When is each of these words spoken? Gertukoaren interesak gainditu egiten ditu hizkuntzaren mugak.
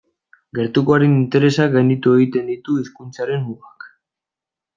Gertukoaren 0.59 1.13
interesak 1.17 1.75
gainditu 1.75 2.15
egiten 2.19 2.49
ditu 2.53 2.79
hizkuntzaren 2.85 3.45
mugak. 3.53 3.87